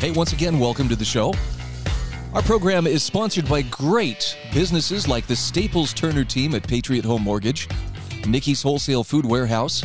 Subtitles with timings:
[0.00, 1.34] Hey, once again, welcome to the show.
[2.32, 7.20] Our program is sponsored by great businesses like the Staples Turner team at Patriot Home
[7.20, 7.68] Mortgage,
[8.26, 9.82] Nikki's Wholesale Food Warehouse,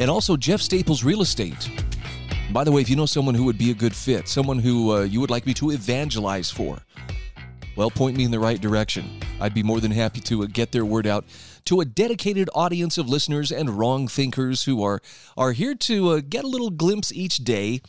[0.00, 1.70] and also Jeff Staples Real Estate.
[2.52, 4.96] By the way, if you know someone who would be a good fit, someone who
[4.96, 6.78] uh, you would like me to evangelize for,
[7.76, 9.20] well, point me in the right direction.
[9.40, 11.24] I'd be more than happy to uh, get their word out
[11.66, 15.00] to a dedicated audience of listeners and wrong thinkers who are
[15.36, 17.80] are here to uh, get a little glimpse each day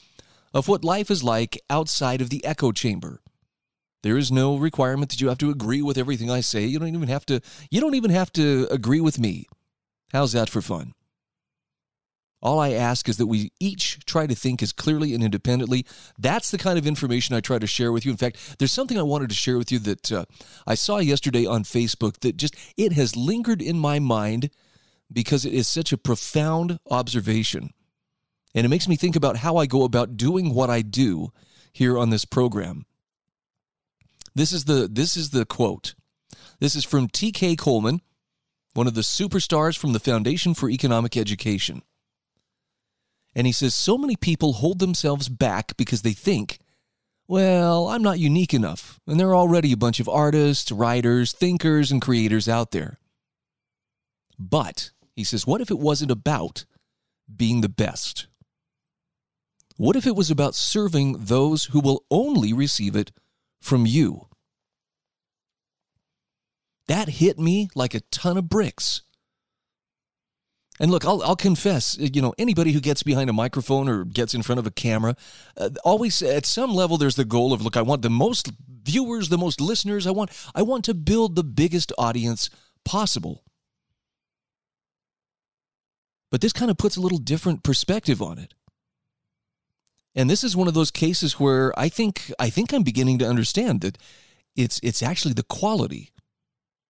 [0.54, 3.22] of what life is like outside of the echo chamber.
[4.04, 6.66] There is no requirement that you have to agree with everything I say.
[6.66, 9.46] You don't even have to you don't even have to agree with me.
[10.12, 10.94] How's that for fun?
[12.42, 15.86] All I ask is that we each try to think as clearly and independently.
[16.18, 18.12] That's the kind of information I try to share with you.
[18.12, 20.26] In fact, there's something I wanted to share with you that uh,
[20.66, 24.50] I saw yesterday on Facebook that just it has lingered in my mind
[25.14, 27.74] because it is such a profound observation.
[28.54, 31.32] And it makes me think about how I go about doing what I do
[31.72, 32.86] here on this program.
[34.36, 35.96] This is the this is the quote.
[36.60, 38.02] This is from TK Coleman,
[38.74, 41.82] one of the superstars from the Foundation for Economic Education.
[43.34, 46.60] And he says so many people hold themselves back because they think,
[47.28, 51.90] well, I'm not unique enough, and there are already a bunch of artists, writers, thinkers,
[51.90, 53.00] and creators out there.
[54.38, 56.66] But, he says, what if it wasn't about
[57.34, 58.28] being the best?
[59.82, 63.12] What if it was about serving those who will only receive it
[63.60, 64.28] from you?
[66.88, 69.02] That hit me like a ton of bricks.
[70.80, 74.36] And look, I'll, I'll confess, you know, anybody who gets behind a microphone or gets
[74.36, 75.16] in front of a camera,
[75.58, 78.52] uh, always at some level there's the goal of, look, I want the most
[78.84, 80.06] viewers, the most listeners.
[80.06, 82.52] I want, I want to build the biggest audience
[82.86, 83.44] possible.
[86.30, 88.54] But this kind of puts a little different perspective on it.
[90.16, 93.28] And this is one of those cases where I think I think I'm beginning to
[93.28, 93.98] understand that
[94.56, 96.12] it's it's actually the quality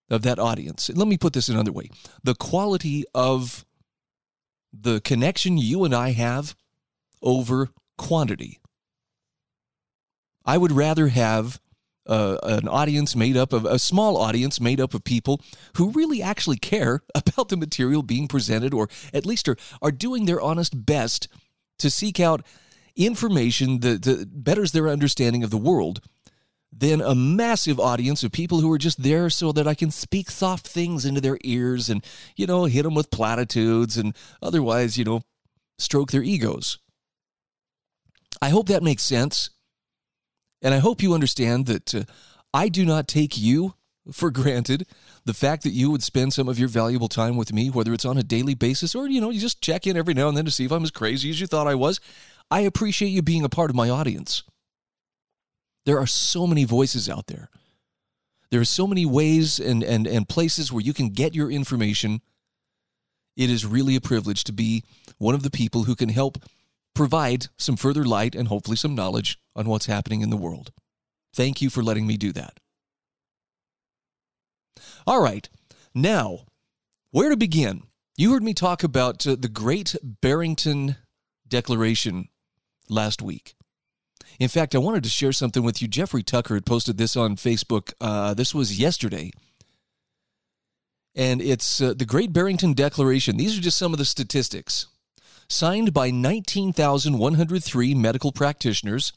[0.09, 0.89] of that audience.
[0.93, 1.89] Let me put this another way.
[2.23, 3.65] The quality of
[4.73, 6.55] the connection you and I have
[7.21, 8.59] over quantity.
[10.43, 11.59] I would rather have
[12.07, 15.39] uh, an audience made up of a small audience made up of people
[15.75, 20.25] who really actually care about the material being presented or at least are, are doing
[20.25, 21.27] their honest best
[21.77, 22.43] to seek out
[22.95, 26.01] information that, that betters their understanding of the world
[26.71, 30.31] than a massive audience of people who are just there so that I can speak
[30.31, 32.03] soft things into their ears and,
[32.35, 35.21] you know, hit them with platitudes and otherwise, you know,
[35.77, 36.77] stroke their egos.
[38.41, 39.49] I hope that makes sense.
[40.61, 42.03] And I hope you understand that uh,
[42.53, 43.73] I do not take you
[44.11, 44.87] for granted.
[45.25, 48.05] The fact that you would spend some of your valuable time with me, whether it's
[48.05, 50.45] on a daily basis or, you know, you just check in every now and then
[50.45, 51.99] to see if I'm as crazy as you thought I was.
[52.51, 54.43] I appreciate you being a part of my audience.
[55.85, 57.49] There are so many voices out there.
[58.51, 62.21] There are so many ways and, and, and places where you can get your information.
[63.37, 64.83] It is really a privilege to be
[65.17, 66.37] one of the people who can help
[66.93, 70.73] provide some further light and hopefully some knowledge on what's happening in the world.
[71.33, 72.59] Thank you for letting me do that.
[75.07, 75.47] All right,
[75.95, 76.45] now,
[77.11, 77.83] where to begin?
[78.17, 80.97] You heard me talk about uh, the Great Barrington
[81.47, 82.27] Declaration
[82.91, 83.55] last week.
[84.39, 85.87] In fact, I wanted to share something with you.
[85.87, 87.93] Jeffrey Tucker had posted this on Facebook.
[88.01, 89.31] Uh, this was yesterday.
[91.13, 93.35] And it's uh, the Great Barrington Declaration.
[93.37, 94.87] These are just some of the statistics.
[95.49, 99.11] Signed by 19,103 medical practitioners,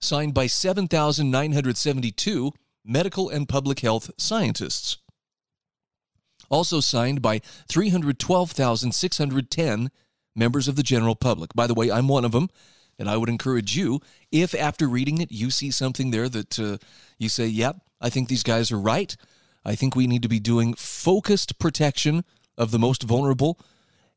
[0.00, 2.52] signed by 7,972
[2.84, 4.98] medical and public health scientists,
[6.48, 9.90] also signed by 312,610
[10.34, 11.54] members of the general public.
[11.54, 12.48] By the way, I'm one of them.
[12.98, 14.00] And I would encourage you,
[14.30, 16.78] if after reading it you see something there that uh,
[17.18, 19.16] you say, yep, I think these guys are right.
[19.64, 22.24] I think we need to be doing focused protection
[22.56, 23.58] of the most vulnerable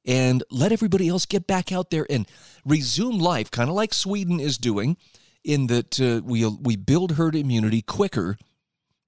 [0.06, 2.28] and let everybody else get back out there and
[2.66, 4.96] resume life, kind of like Sweden is doing,
[5.44, 8.38] in that uh, we, we build herd immunity quicker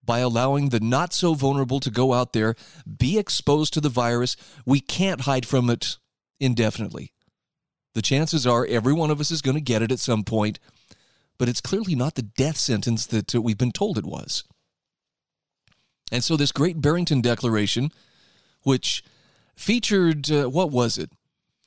[0.04, 2.56] by allowing the not so vulnerable to go out there,
[2.98, 4.36] be exposed to the virus.
[4.66, 5.98] We can't hide from it
[6.40, 7.12] indefinitely.
[7.94, 10.60] The chances are every one of us is going to get it at some point,
[11.38, 14.44] but it's clearly not the death sentence that we've been told it was.
[16.12, 17.92] And so, this Great Barrington Declaration,
[18.64, 19.04] which
[19.56, 21.12] featured, uh, what was it?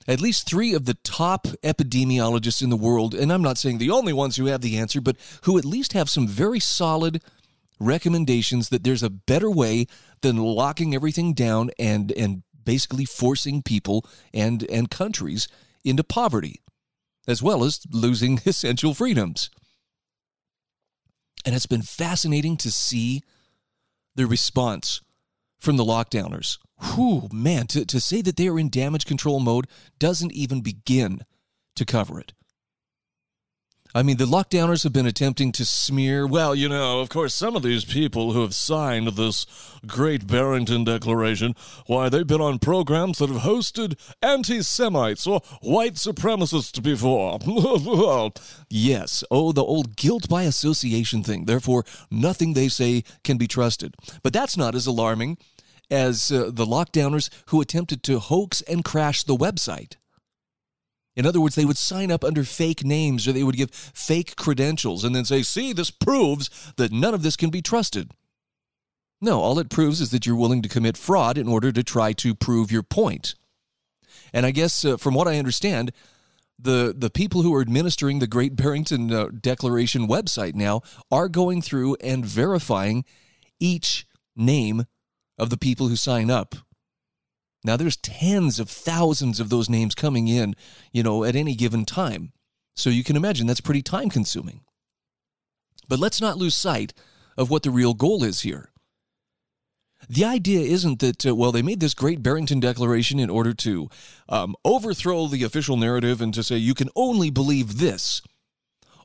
[0.09, 3.91] At least three of the top epidemiologists in the world, and I'm not saying the
[3.91, 7.23] only ones who have the answer, but who at least have some very solid
[7.79, 9.87] recommendations that there's a better way
[10.23, 15.49] than locking everything down and, and basically forcing people and, and countries
[15.85, 16.61] into poverty,
[17.27, 19.51] as well as losing essential freedoms.
[21.45, 23.23] And it's been fascinating to see
[24.15, 25.01] the response
[25.59, 26.59] from the lockdowners.
[26.95, 29.67] Whew, man, to, to say that they are in damage control mode
[29.99, 31.21] doesn't even begin
[31.77, 32.33] to cover it.
[33.95, 37.55] I mean, the lockdowners have been attempting to smear, well, you know, of course, some
[37.55, 39.45] of these people who have signed this
[39.87, 41.55] Great Barrington Declaration,
[41.87, 47.39] why, they've been on programs that have hosted anti Semites or white supremacists before.
[48.71, 51.45] yes, oh, the old guilt by association thing.
[51.45, 53.95] Therefore, nothing they say can be trusted.
[54.23, 55.37] But that's not as alarming
[55.91, 59.97] as uh, the lockdowners who attempted to hoax and crash the website.
[61.15, 64.37] In other words, they would sign up under fake names or they would give fake
[64.37, 68.13] credentials and then say, see, this proves that none of this can be trusted.
[69.21, 72.13] No, all it proves is that you're willing to commit fraud in order to try
[72.15, 73.35] to prove your point.
[74.33, 75.93] And I guess, uh, from what I understand,
[76.59, 80.81] the, the people who are administering the Great Barrington uh, Declaration website now
[81.11, 83.05] are going through and verifying
[83.61, 84.87] each name
[85.39, 86.57] of the people who sign up
[87.65, 90.55] now there's tens of thousands of those names coming in,
[90.93, 92.33] you know, at any given time.
[92.75, 94.63] So you can imagine that's pretty time consuming.
[95.89, 96.93] But let's not lose sight
[97.37, 98.71] of what the real goal is here.
[100.09, 103.89] The idea isn't that, uh, well, they made this great Barrington Declaration in order to
[104.29, 108.21] um, overthrow the official narrative and to say you can only believe this.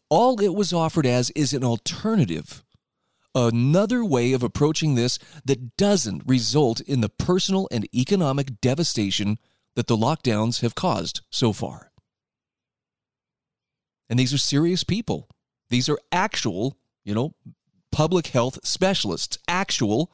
[0.10, 2.64] All it was offered as is an alternative
[3.38, 9.38] another way of approaching this that doesn't result in the personal and economic devastation
[9.76, 11.92] that the lockdowns have caused so far.
[14.10, 15.30] And these are serious people.
[15.70, 17.36] These are actual, you know,
[17.92, 20.12] public health specialists, actual,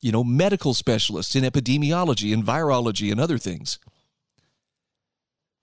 [0.00, 3.78] you know, medical specialists in epidemiology and virology and other things.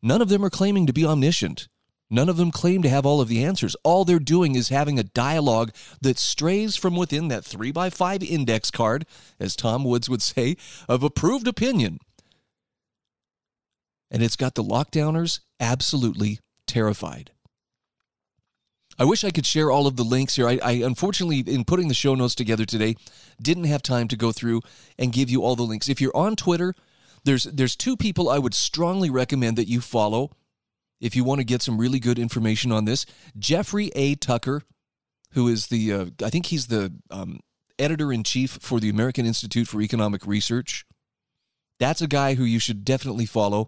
[0.02, 1.68] None of them are claiming to be omniscient.
[2.14, 3.76] None of them claim to have all of the answers.
[3.84, 8.22] All they're doing is having a dialogue that strays from within that three by five
[8.22, 9.08] index card,
[9.40, 10.56] as Tom Woods would say,
[10.88, 11.98] of approved opinion.
[14.12, 16.38] And it's got the lockdowners absolutely
[16.68, 17.32] terrified.
[19.00, 20.48] I wish I could share all of the links here.
[20.48, 22.96] I, I, unfortunately, in putting the show notes together today,
[23.42, 24.62] didn't have time to go through
[25.00, 25.90] and give you all the links.
[25.90, 26.76] If you're on Twitter,
[27.24, 30.30] there's there's two people I would strongly recommend that you follow
[31.04, 33.06] if you want to get some really good information on this,
[33.38, 34.16] Jeffrey A.
[34.16, 34.62] Tucker,
[35.34, 37.42] who is the, uh, I think he's the um,
[37.78, 40.86] editor in chief for the American Institute for Economic Research.
[41.78, 43.68] That's a guy who you should definitely follow.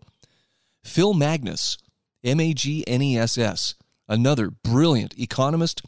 [0.85, 1.77] Phil Magness,
[2.23, 3.75] M A G N E S S,
[4.07, 5.81] another brilliant economist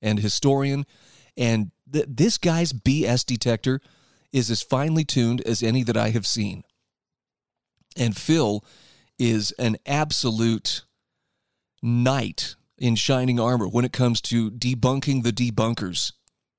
[0.00, 0.84] and historian.
[1.36, 3.80] And th- this guy's BS detector
[4.32, 6.64] is as finely tuned as any that I have seen.
[7.96, 8.64] And Phil
[9.22, 10.84] is an absolute
[11.80, 16.12] knight in shining armor when it comes to debunking the debunkers.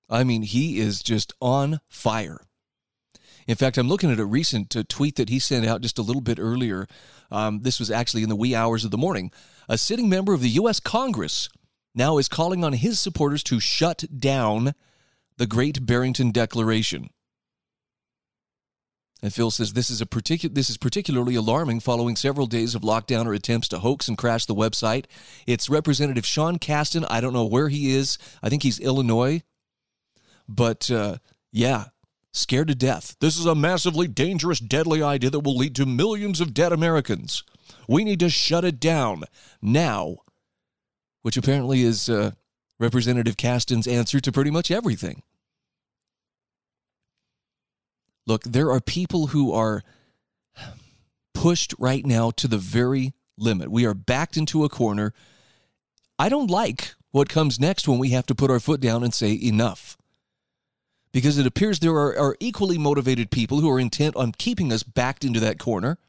[0.10, 2.39] I mean, he is just on fire.
[3.48, 6.01] In fact, I'm looking at a recent uh, tweet that he sent out just a
[6.03, 6.88] little bit earlier.
[7.29, 9.34] Um, this was actually in the wee hours of the morning.
[9.67, 10.79] A sitting member of the U.S.
[10.79, 11.50] Congress
[11.93, 14.74] now is calling on his supporters to shut down
[15.36, 17.10] the Great Barrington Declaration.
[19.24, 22.82] And Phil says this is a particular this is particularly alarming following several days of
[22.82, 25.06] lockdown or attempts to hoax and crash the website.
[25.48, 27.06] It's Representative Sean Casten.
[27.10, 28.18] I don't know where he is.
[28.44, 29.42] I think he's Illinois.
[30.50, 31.20] But uh,
[31.53, 31.86] yeah,
[32.34, 33.15] scared to death.
[33.22, 37.46] This is a massively dangerous, deadly idea that will lead to millions of dead Americans.
[37.88, 39.24] We need to shut it down
[39.62, 40.18] now.
[41.22, 42.32] Which apparently is uh,
[42.77, 45.24] Representative Casten's answer to pretty much everything.
[48.25, 49.84] Look, there are people who are
[51.34, 53.70] pushed right now to the very limit.
[53.70, 55.13] We are backed into a corner.
[56.18, 59.13] I don't like what comes next when we have to put our foot down and
[59.13, 59.98] say enough.
[61.12, 64.84] Because it appears there are, are equally motivated people who are intent on keeping us
[64.84, 66.00] backed into that corner.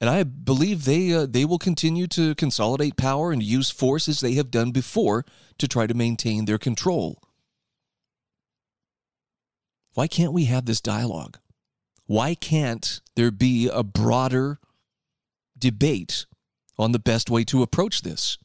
[0.00, 4.20] And I believe they uh, they will continue to consolidate power and use force as
[4.20, 5.24] they have done before
[5.58, 7.22] to try to maintain their control.
[9.94, 11.38] Why can't we have this dialogue?
[12.06, 14.58] Why can't there be a broader
[15.58, 16.26] debate
[16.78, 18.38] on the best way to approach this?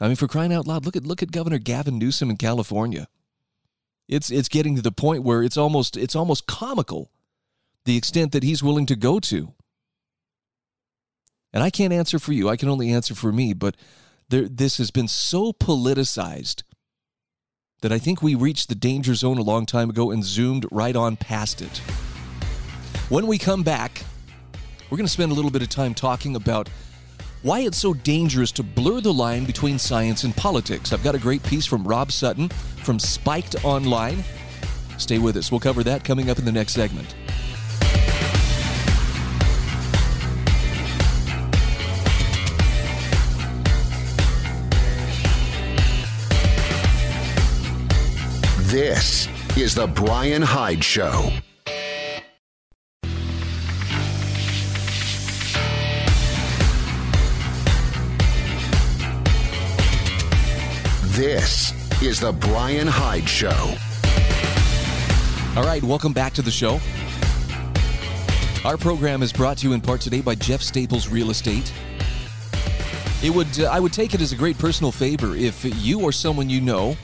[0.00, 3.08] I mean, for crying out loud, look at look at Governor Gavin Newsom in California.
[4.08, 7.10] It's it's getting to the point where it's almost it's almost comical
[7.84, 9.54] the extent that he's willing to go to.
[11.52, 12.48] And I can't answer for you.
[12.48, 13.76] I can only answer for me, but
[14.28, 16.62] there, this has been so politicized
[17.80, 20.94] that I think we reached the danger zone a long time ago and zoomed right
[20.94, 21.78] on past it.
[23.08, 24.02] When we come back,
[24.90, 26.68] we're going to spend a little bit of time talking about
[27.42, 30.92] why it's so dangerous to blur the line between science and politics.
[30.92, 32.50] I've got a great piece from Rob Sutton
[32.84, 34.22] from Spiked Online.
[34.98, 35.50] Stay with us.
[35.50, 37.14] We'll cover that coming up in the next segment.
[48.70, 51.32] This is The Brian Hyde Show.
[61.02, 63.48] This is The Brian Hyde Show.
[65.56, 66.78] All right, welcome back to the show.
[68.64, 71.72] Our program is brought to you in part today by Jeff Staples Real Estate.
[73.24, 76.12] It would uh, I would take it as a great personal favor if you or
[76.12, 76.96] someone you know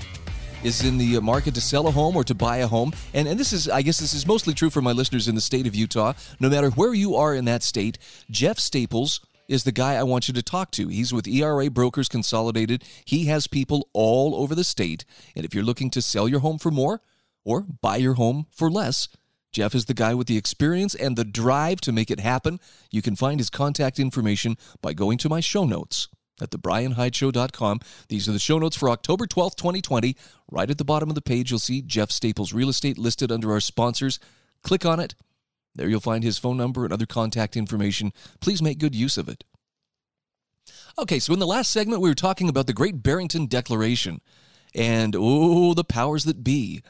[0.66, 2.92] is in the uh, market to sell a home or to buy a home.
[3.14, 5.40] And, and this is, I guess, this is mostly true for my listeners in the
[5.40, 6.14] state of Utah.
[6.40, 7.98] No matter where you are in that state,
[8.30, 10.88] Jeff Staples is the guy I want you to talk to.
[10.88, 12.82] He's with ERA Brokers Consolidated.
[13.04, 15.04] He has people all over the state.
[15.36, 17.00] And if you're looking to sell your home for more
[17.44, 19.06] or buy your home for less,
[19.52, 22.58] Jeff is the guy with the experience and the drive to make it happen.
[22.90, 26.08] You can find his contact information by going to my show notes
[26.40, 27.80] at thebrianhydeshow.com.
[28.08, 30.16] These are the show notes for October 12th, 2020.
[30.50, 33.52] Right at the bottom of the page, you'll see Jeff Staples Real Estate listed under
[33.52, 34.18] our sponsors.
[34.62, 35.14] Click on it.
[35.74, 38.12] There you'll find his phone number and other contact information.
[38.40, 39.44] Please make good use of it.
[40.98, 44.20] Okay, so in the last segment, we were talking about the Great Barrington Declaration.
[44.74, 46.82] And oh, the powers that be.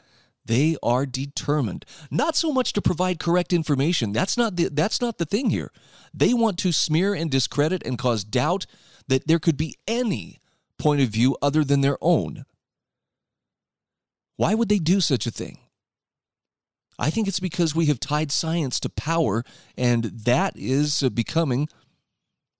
[0.45, 4.13] They are determined not so much to provide correct information.
[4.13, 5.71] That's not the, that's not the thing here.
[6.13, 8.65] They want to smear and discredit and cause doubt
[9.07, 10.39] that there could be any
[10.77, 12.45] point of view other than their own.
[14.35, 15.59] Why would they do such a thing?
[16.99, 19.43] I think it's because we have tied science to power,
[19.77, 21.69] and that is uh, becoming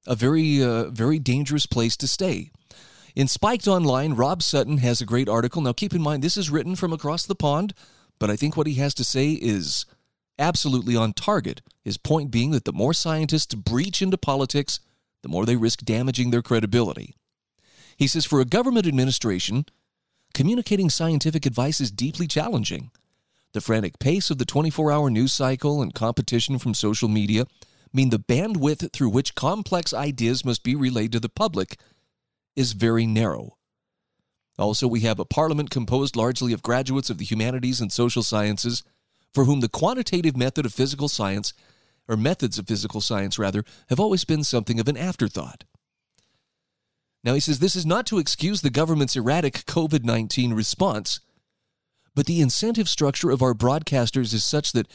[0.05, 2.51] a very, uh, very dangerous place to stay.
[3.15, 5.61] In Spiked Online, Rob Sutton has a great article.
[5.61, 7.73] Now, keep in mind, this is written from across the pond,
[8.19, 9.85] but I think what he has to say is
[10.37, 11.61] absolutely on target.
[11.83, 14.79] His point being that the more scientists breach into politics,
[15.27, 17.13] the more they risk damaging their credibility.
[17.97, 19.65] He says for a government administration,
[20.33, 22.91] communicating scientific advice is deeply challenging.
[23.51, 27.45] The frantic pace of the 24 hour news cycle and competition from social media
[27.91, 31.77] mean the bandwidth through which complex ideas must be relayed to the public
[32.55, 33.57] is very narrow.
[34.57, 38.81] Also, we have a parliament composed largely of graduates of the humanities and social sciences
[39.33, 41.53] for whom the quantitative method of physical science
[42.07, 45.63] or methods of physical science rather, have always been something of an afterthought.
[47.23, 51.19] Now, he says this is not to excuse the government's erratic COVID 19 response,
[52.15, 54.87] but the incentive structure of our broadcasters is such that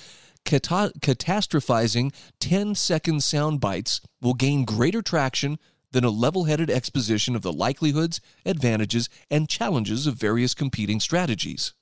[0.44, 5.58] cata- catastrophizing 10 second sound bites will gain greater traction
[5.92, 11.74] than a level headed exposition of the likelihoods, advantages, and challenges of various competing strategies.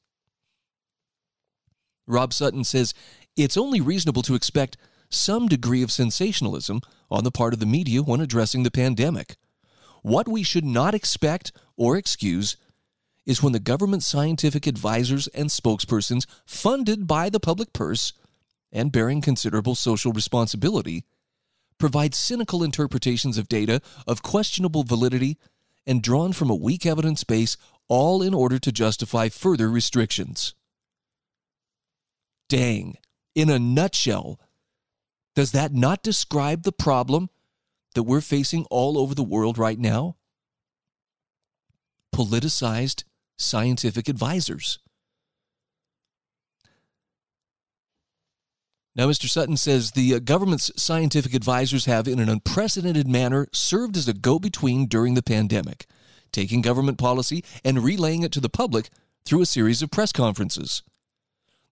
[2.07, 2.93] Rob Sutton says
[3.37, 4.77] it's only reasonable to expect
[5.11, 9.37] some degree of sensationalism on the part of the media when addressing the pandemic.
[10.03, 12.57] What we should not expect or excuse
[13.27, 18.13] is when the government scientific advisors and spokespersons funded by the public purse
[18.73, 21.05] and bearing considerable social responsibility
[21.79, 25.39] provide cynical interpretations of data of questionable validity
[25.87, 27.57] and drawn from a weak evidence base,
[27.89, 30.55] all in order to justify further restrictions.
[32.49, 32.97] Dang.
[33.35, 34.39] In a nutshell,
[35.35, 37.31] does that not describe the problem
[37.95, 40.17] that we're facing all over the world right now?
[42.15, 43.05] Politicized
[43.39, 44.79] scientific advisors.
[48.97, 49.29] Now, Mr.
[49.29, 54.13] Sutton says the uh, government's scientific advisors have, in an unprecedented manner, served as a
[54.13, 55.87] go between during the pandemic,
[56.33, 58.91] taking government policy and relaying it to the public
[59.25, 60.83] through a series of press conferences.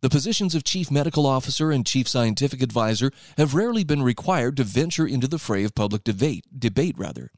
[0.00, 4.64] The positions of chief medical officer and chief scientific advisor have rarely been required to
[4.64, 7.32] venture into the fray of public debate, debate rather.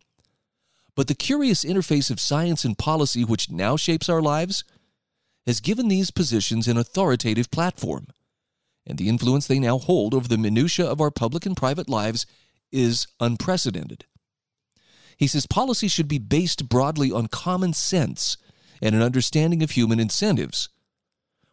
[0.95, 4.65] But the curious interface of science and policy which now shapes our lives
[5.47, 8.09] has given these positions an authoritative platform.
[8.87, 12.27] and the influence they now hold over the minutiae of our public and private lives
[12.73, 14.05] is unprecedented.
[15.17, 18.37] He says policy should be based broadly on common sense
[18.81, 20.71] and an understanding of human incentives.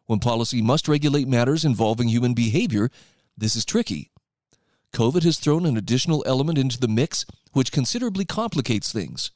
[0.08, 2.90] When policy must regulate matters involving human behavior,
[3.38, 4.10] this is tricky.
[4.94, 9.32] COVID has thrown an additional element into the mix which considerably complicates things.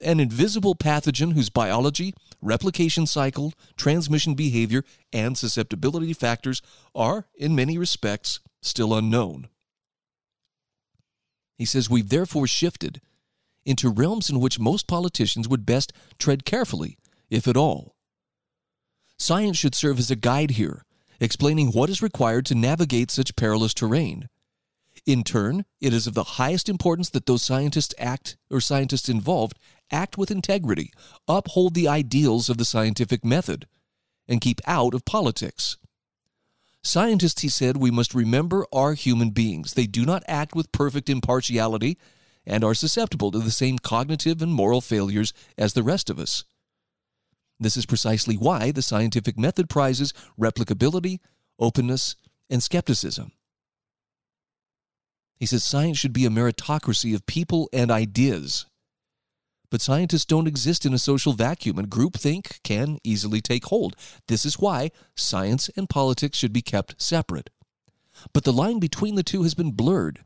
[0.00, 6.60] An invisible pathogen whose biology, replication cycle, transmission behavior, and susceptibility factors
[6.94, 9.48] are, in many respects, still unknown.
[11.56, 13.00] He says we've therefore shifted
[13.64, 16.98] into realms in which most politicians would best tread carefully,
[17.30, 17.93] if at all.
[19.18, 20.84] Science should serve as a guide here,
[21.20, 24.28] explaining what is required to navigate such perilous terrain.
[25.06, 29.58] In turn, it is of the highest importance that those scientists act or scientists involved
[29.90, 30.92] act with integrity,
[31.28, 33.66] uphold the ideals of the scientific method,
[34.26, 35.76] and keep out of politics.
[36.82, 39.74] Scientists, he said, we must remember are human beings.
[39.74, 41.96] They do not act with perfect impartiality
[42.46, 46.44] and are susceptible to the same cognitive and moral failures as the rest of us.
[47.60, 51.20] This is precisely why the scientific method prizes replicability,
[51.58, 52.16] openness,
[52.50, 53.32] and skepticism.
[55.36, 58.66] He says science should be a meritocracy of people and ideas.
[59.70, 63.96] But scientists don't exist in a social vacuum, and groupthink can easily take hold.
[64.28, 67.50] This is why science and politics should be kept separate.
[68.32, 70.24] But the line between the two has been blurred.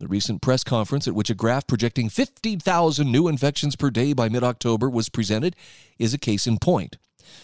[0.00, 4.28] The recent press conference at which a graph projecting 50,000 new infections per day by
[4.28, 5.54] mid October was presented
[6.00, 6.96] is a case in point.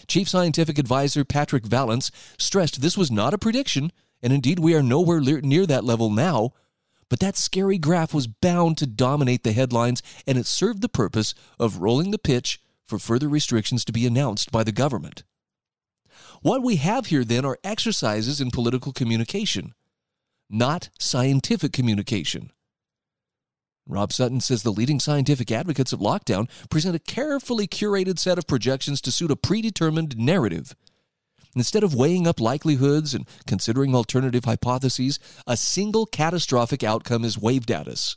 [0.07, 3.91] Chief Scientific Advisor Patrick Vallance stressed this was not a prediction,
[4.21, 6.51] and indeed we are nowhere near that level now.
[7.09, 11.33] But that scary graph was bound to dominate the headlines, and it served the purpose
[11.57, 15.23] of rolling the pitch for further restrictions to be announced by the government.
[16.41, 19.73] What we have here then are exercises in political communication
[20.51, 22.51] not scientific communication.
[23.87, 28.47] Rob Sutton says the leading scientific advocates of lockdown present a carefully curated set of
[28.47, 30.75] projections to suit a predetermined narrative.
[31.55, 37.69] Instead of weighing up likelihoods and considering alternative hypotheses, a single catastrophic outcome is waved
[37.69, 38.15] at us.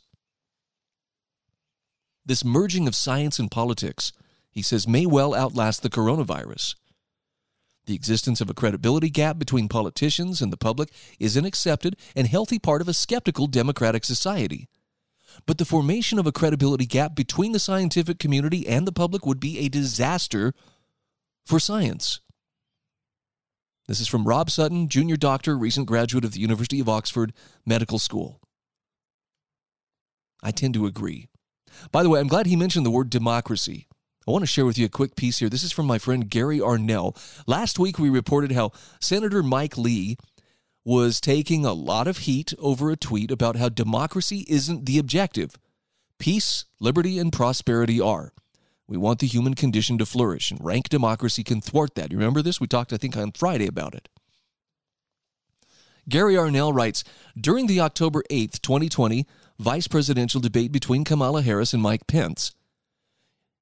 [2.25, 4.13] This merging of science and politics,
[4.51, 6.75] he says, may well outlast the coronavirus.
[7.87, 12.27] The existence of a credibility gap between politicians and the public is an accepted and
[12.27, 14.69] healthy part of a skeptical democratic society.
[15.47, 19.41] But the formation of a credibility gap between the scientific community and the public would
[19.41, 20.55] be a disaster
[21.45, 22.21] for science.
[23.87, 27.35] This is from Rob Sutton, junior doctor, recent graduate of the University of Oxford
[27.67, 28.41] Medical School.
[30.43, 31.29] I tend to agree.
[31.93, 33.89] By the way, I'm glad he mentioned the word democracy.
[34.27, 35.51] I want to share with you a quick piece here.
[35.51, 37.17] This is from my friend Gary Arnell.
[37.47, 40.17] Last week, we reported how Senator Mike Lee
[40.83, 45.57] was taking a lot of heat over a tweet about how democracy isn't the objective.
[46.19, 48.33] Peace, liberty, and prosperity are.
[48.87, 52.11] We want the human condition to flourish, and rank democracy can thwart that.
[52.11, 52.61] You remember this?
[52.61, 54.09] We talked, I think, on Friday about it.
[56.09, 57.05] Gary Arnell writes
[57.39, 59.27] During the October 8th, 2020
[59.59, 62.53] vice presidential debate between Kamala Harris and Mike Pence,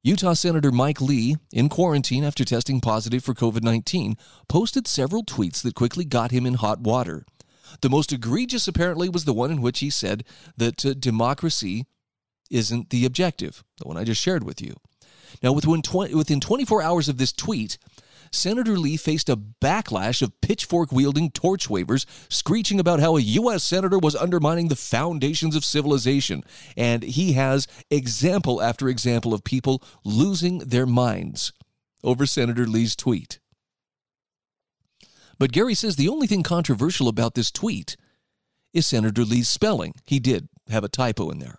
[0.04, 4.16] Utah Senator Mike Lee, in quarantine after testing positive for COVID 19,
[4.48, 7.24] posted several tweets that quickly got him in hot water.
[7.82, 10.24] The most egregious, apparently, was the one in which he said
[10.56, 11.86] that uh, democracy
[12.50, 14.74] isn't the objective, the one I just shared with you.
[15.40, 17.78] Now, within, 20, within 24 hours of this tweet,
[18.32, 23.62] Senator Lee faced a backlash of pitchfork wielding torch wavers, screeching about how a U.S.
[23.62, 26.42] Senator was undermining the foundations of civilization.
[26.76, 31.52] And he has example after example of people losing their minds
[32.02, 33.38] over Senator Lee's tweet.
[35.38, 37.96] But Gary says the only thing controversial about this tweet
[38.72, 39.94] is Senator Lee's spelling.
[40.06, 41.58] He did have a typo in there.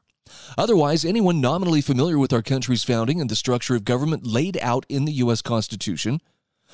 [0.57, 4.85] Otherwise, anyone nominally familiar with our country's founding and the structure of government laid out
[4.89, 5.41] in the U.S.
[5.41, 6.19] Constitution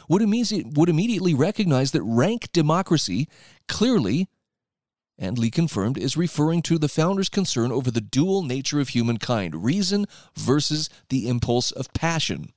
[0.07, 3.27] would, imme- would immediately recognize that rank democracy
[3.67, 4.27] clearly
[5.19, 9.63] and Lee confirmed, is referring to the founder's concern over the dual nature of humankind
[9.63, 12.53] reason versus the impulse of passion.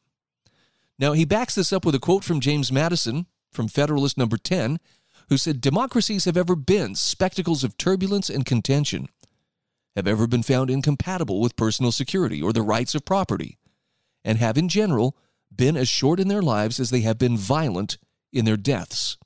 [0.99, 4.79] Now, he backs this up with a quote from James Madison from Federalist number 10,
[5.29, 9.09] who said, Democracies have ever been spectacles of turbulence and contention,
[9.97, 13.59] have ever been found incompatible with personal security or the rights of property,
[14.25, 15.17] and have in general
[15.57, 17.99] been as short in their lives as they have been violent
[18.33, 19.17] in their deaths.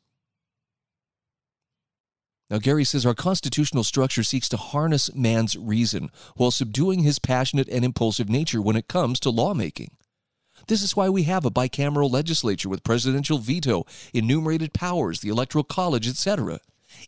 [2.49, 7.69] Now, Gary says our constitutional structure seeks to harness man's reason while subduing his passionate
[7.69, 9.91] and impulsive nature when it comes to lawmaking.
[10.69, 13.85] This is why we have a bicameral legislature with presidential veto,
[14.15, 16.61] enumerated powers, the Electoral College, etc.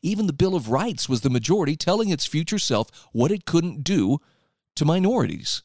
[0.03, 3.85] Even the Bill of Rights was the majority telling its future self what it couldn't
[3.85, 4.19] do
[4.77, 5.63] to minorities.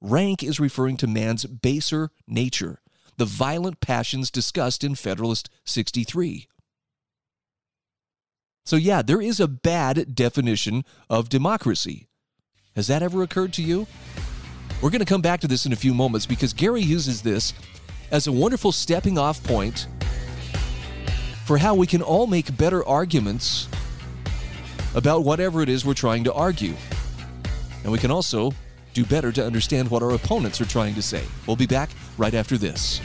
[0.00, 2.80] Rank is referring to man's baser nature,
[3.16, 6.48] the violent passions discussed in Federalist 63.
[8.64, 12.08] So, yeah, there is a bad definition of democracy.
[12.74, 13.86] Has that ever occurred to you?
[14.82, 17.54] We're going to come back to this in a few moments because Gary uses this
[18.10, 19.86] as a wonderful stepping off point
[21.46, 23.68] for how we can all make better arguments
[24.94, 26.74] about whatever it is we're trying to argue.
[27.84, 28.52] And we can also
[28.96, 31.22] do better to understand what our opponents are trying to say.
[31.46, 33.02] We'll be back right after this.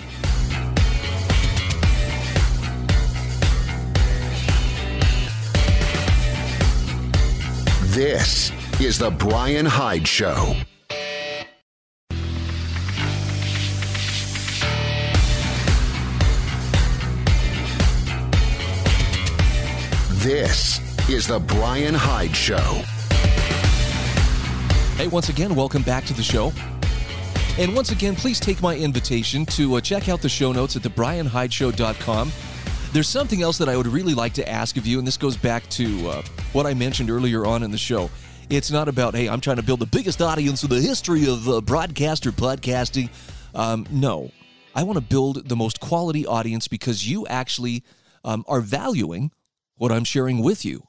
[7.93, 10.55] This is The Brian Hyde Show.
[20.23, 22.81] This is The Brian Hyde Show.
[25.01, 26.53] Hey, once again, welcome back to the show.
[27.57, 30.83] And once again, please take my invitation to uh, check out the show notes at
[30.83, 32.31] thebrianhydeshow.com.
[32.93, 35.35] There's something else that I would really like to ask of you, and this goes
[35.35, 36.21] back to uh,
[36.53, 38.11] what I mentioned earlier on in the show.
[38.51, 41.49] It's not about, hey, I'm trying to build the biggest audience in the history of
[41.49, 43.09] uh, broadcast or podcasting.
[43.55, 44.29] Um, no,
[44.75, 47.83] I want to build the most quality audience because you actually
[48.23, 49.31] um, are valuing
[49.77, 50.83] what I'm sharing with you.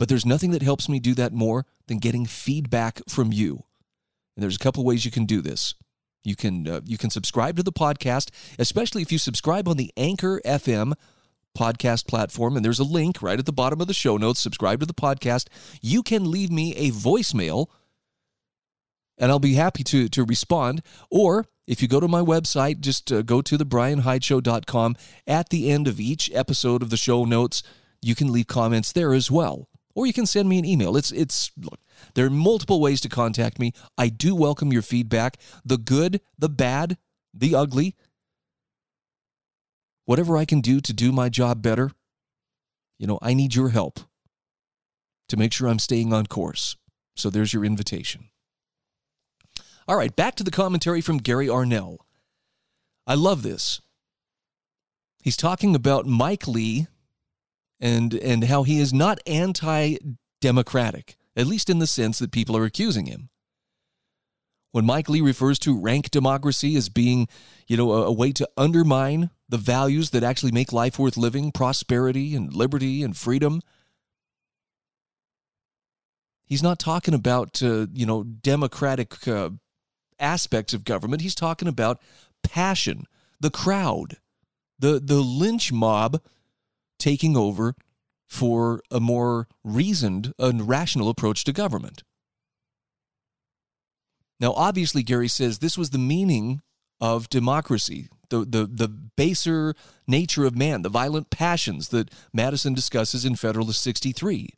[0.00, 3.64] But there's nothing that helps me do that more than getting feedback from you.
[4.34, 5.74] And there's a couple ways you can do this.
[6.24, 9.92] You can uh, you can subscribe to the podcast, especially if you subscribe on the
[9.98, 10.94] Anchor FM
[11.54, 14.40] podcast platform, and there's a link right at the bottom of the show notes.
[14.40, 15.48] Subscribe to the podcast.
[15.82, 17.66] You can leave me a voicemail,
[19.18, 20.80] and I'll be happy to, to respond.
[21.10, 24.96] Or if you go to my website, just uh, go to thebrianhydeshow.com.
[25.26, 27.62] At the end of each episode of the show notes,
[28.00, 29.69] you can leave comments there as well.
[30.00, 30.96] Or you can send me an email.
[30.96, 31.78] It's it's look,
[32.14, 33.72] there are multiple ways to contact me.
[33.98, 36.96] I do welcome your feedback, the good, the bad,
[37.34, 37.94] the ugly
[40.10, 41.92] whatever I can do to do my job better,
[42.98, 44.00] you know, I need your help
[45.28, 46.74] to make sure I'm staying on course.
[47.14, 48.30] So there's your invitation.
[49.86, 51.98] All right, back to the commentary from Gary Arnell.
[53.06, 53.80] I love this.
[55.22, 56.88] He's talking about Mike Lee
[57.80, 62.64] and and how he is not anti-democratic, at least in the sense that people are
[62.64, 63.30] accusing him.
[64.72, 67.26] When Mike Lee refers to rank democracy as being,
[67.66, 71.50] you know, a, a way to undermine the values that actually make life worth living,
[71.50, 73.62] prosperity and liberty and freedom.
[76.44, 79.50] He's not talking about, uh, you know, democratic uh,
[80.20, 81.22] aspects of government.
[81.22, 82.00] He's talking about
[82.44, 83.06] passion,
[83.40, 84.18] the crowd,
[84.78, 86.20] the, the lynch mob
[87.00, 87.74] taking over
[88.28, 92.04] for a more reasoned and rational approach to government.
[94.38, 96.62] Now, obviously, Gary says this was the meaning
[97.00, 99.74] of democracy the, the, the baser
[100.06, 104.50] nature of man, the violent passions that Madison discusses in Federalist 63.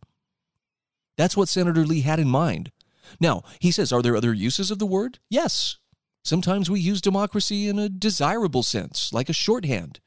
[1.19, 2.71] That's what Senator Lee had in mind.
[3.19, 5.19] Now, he says, are there other uses of the word?
[5.29, 5.79] Yes.
[6.25, 9.99] Sometimes we use democracy in a desirable sense, like a shorthand.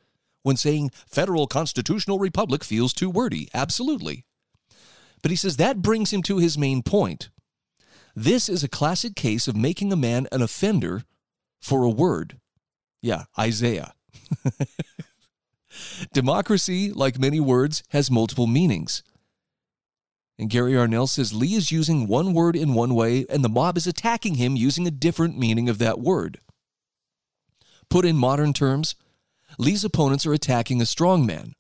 [0.46, 4.26] When saying federal constitutional republic feels too wordy, absolutely.
[5.24, 7.30] But he says that brings him to his main point.
[8.16, 11.02] This is a classic case of making a man an offender
[11.60, 12.40] for a word.
[13.02, 13.96] Yeah, Isaiah.
[16.14, 19.02] Democracy, like many words, has multiple meanings.
[20.38, 23.78] And Gary Arnell says Lee is using one word in one way, and the mob
[23.78, 26.38] is attacking him using a different meaning of that word.
[27.90, 28.94] Put in modern terms,
[29.58, 31.54] Lee's opponents are attacking a straw man.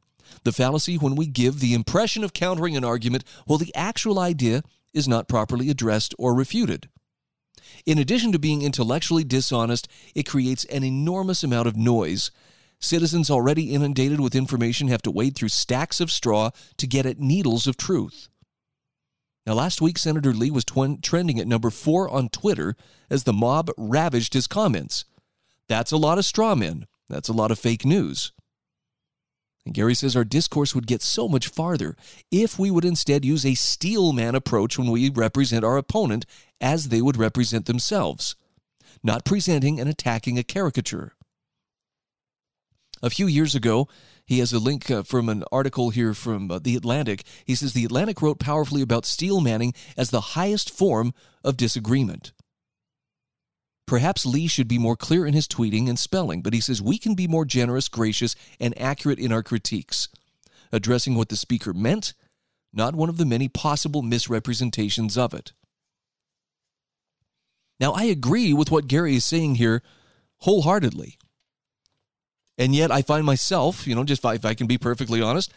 [0.43, 4.63] The fallacy when we give the impression of countering an argument while the actual idea
[4.93, 6.89] is not properly addressed or refuted.
[7.85, 12.31] In addition to being intellectually dishonest, it creates an enormous amount of noise.
[12.79, 17.19] Citizens already inundated with information have to wade through stacks of straw to get at
[17.19, 18.29] needles of truth.
[19.45, 22.75] Now, last week, Senator Lee was tw- trending at number four on Twitter
[23.09, 25.05] as the mob ravaged his comments.
[25.67, 26.87] That's a lot of straw men.
[27.09, 28.31] That's a lot of fake news.
[29.65, 31.95] And Gary says our discourse would get so much farther
[32.31, 36.25] if we would instead use a steel man approach when we represent our opponent
[36.61, 38.35] as they would represent themselves,
[39.03, 41.13] not presenting and attacking a caricature.
[43.01, 43.87] A few years ago,
[44.25, 47.23] he has a link uh, from an article here from uh, The Atlantic.
[47.45, 51.13] He says The Atlantic wrote powerfully about steel manning as the highest form
[51.43, 52.33] of disagreement.
[53.85, 56.97] Perhaps Lee should be more clear in his tweeting and spelling, but he says we
[56.97, 60.07] can be more generous, gracious, and accurate in our critiques,
[60.71, 62.13] addressing what the speaker meant,
[62.73, 65.53] not one of the many possible misrepresentations of it.
[67.79, 69.83] Now, I agree with what Gary is saying here
[70.37, 71.17] wholeheartedly.
[72.57, 75.53] And yet I find myself, you know, just if I can be perfectly honest,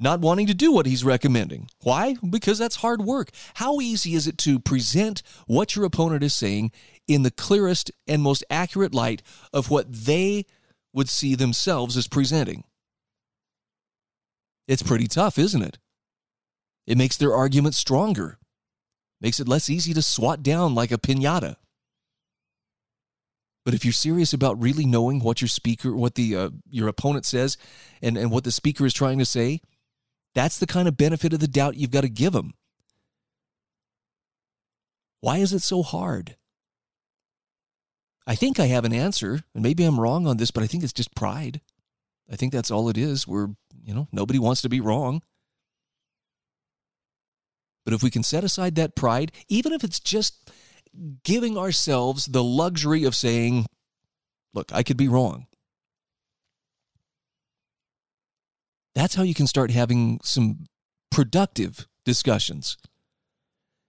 [0.00, 1.68] not wanting to do what he's recommending.
[1.82, 2.16] Why?
[2.28, 3.30] Because that's hard work.
[3.54, 6.72] How easy is it to present what your opponent is saying
[7.06, 10.46] in the clearest and most accurate light of what they
[10.92, 12.64] would see themselves as presenting?
[14.66, 15.78] It's pretty tough, isn't it?
[16.86, 18.38] It makes their argument stronger,
[19.20, 21.56] makes it less easy to swat down like a pinata.
[23.64, 27.26] But if you're serious about really knowing what your speaker, what the uh, your opponent
[27.26, 27.58] says,
[28.00, 29.60] and and what the speaker is trying to say,
[30.34, 32.54] that's the kind of benefit of the doubt you've got to give them.
[35.20, 36.36] Why is it so hard?
[38.26, 40.84] I think I have an answer, and maybe I'm wrong on this, but I think
[40.84, 41.60] it's just pride.
[42.30, 43.26] I think that's all it is.
[43.26, 43.48] We're,
[43.82, 45.22] you know, nobody wants to be wrong.
[47.84, 50.50] But if we can set aside that pride, even if it's just
[51.24, 53.66] giving ourselves the luxury of saying,
[54.54, 55.46] look, I could be wrong.
[58.94, 60.66] That's how you can start having some
[61.10, 62.76] productive discussions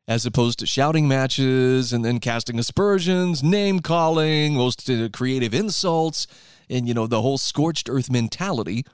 [0.08, 6.28] as opposed to shouting matches and then casting aspersions, name calling, most creative insults,
[6.70, 8.86] and you know the whole scorched earth mentality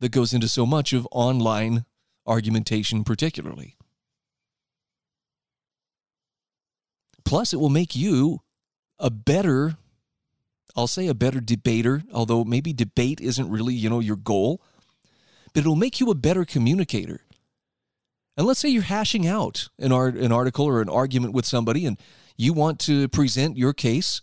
[0.00, 1.84] that goes into so much of online
[2.26, 3.76] argumentation particularly.
[7.24, 8.40] Plus it will make you
[8.98, 9.76] a better
[10.78, 14.60] I'll say a better debater, although maybe debate isn't really, you know, your goal
[15.56, 17.22] but it'll make you a better communicator.
[18.36, 21.86] And let's say you're hashing out an, art, an article or an argument with somebody
[21.86, 21.98] and
[22.36, 24.20] you want to present your case.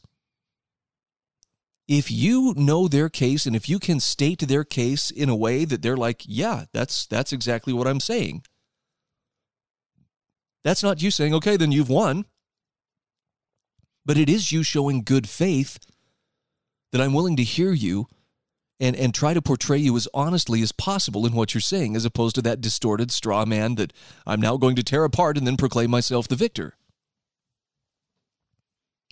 [1.88, 5.66] If you know their case and if you can state their case in a way
[5.66, 8.44] that they're like, yeah, that's that's exactly what I'm saying.
[10.64, 12.26] That's not you saying, okay, then you've won.
[14.06, 15.80] But it is you showing good faith
[16.92, 18.06] that I'm willing to hear you
[18.84, 22.04] and, and try to portray you as honestly as possible in what you're saying, as
[22.04, 23.94] opposed to that distorted straw man that
[24.28, 26.76] I'm now going to tear apart and then proclaim myself the victor.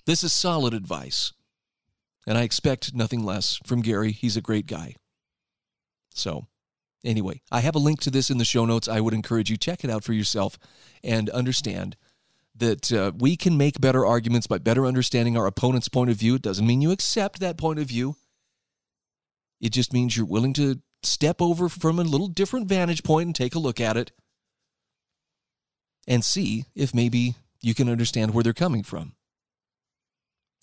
[0.04, 1.32] This is solid advice,
[2.26, 4.12] and I expect nothing less from Gary.
[4.12, 4.96] He's a great guy.
[6.14, 6.48] So,
[7.02, 8.88] anyway, I have a link to this in the show notes.
[8.88, 10.58] I would encourage you check it out for yourself
[11.02, 11.96] and understand
[12.54, 16.34] that uh, we can make better arguments by better understanding our opponent's point of view.
[16.34, 18.16] It doesn't mean you accept that point of view.
[19.62, 23.34] It just means you're willing to step over from a little different vantage point and
[23.34, 24.10] take a look at it
[26.06, 29.14] and see if maybe you can understand where they're coming from.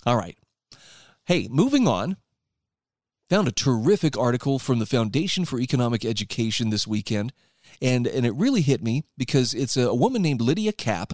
[0.06, 0.38] All right.
[1.26, 2.18] Hey, moving on.
[3.30, 7.32] Found a terrific article from the Foundation for Economic Education this weekend,
[7.80, 11.14] and, and it really hit me because it's a, a woman named Lydia Kapp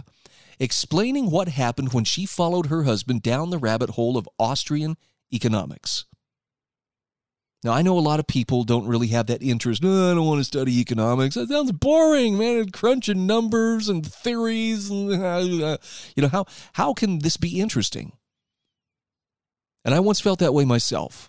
[0.58, 4.96] explaining what happened when she followed her husband down the rabbit hole of Austrian
[5.32, 6.06] economics.
[7.66, 9.84] Now, I know a lot of people don't really have that interest.
[9.84, 11.34] I don't want to study economics.
[11.34, 12.70] That sounds boring, man.
[12.70, 14.88] Crunching numbers and theories.
[14.92, 18.12] You know, how, how can this be interesting?
[19.84, 21.28] And I once felt that way myself.